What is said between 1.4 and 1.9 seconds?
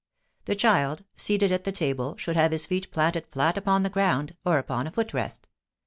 at the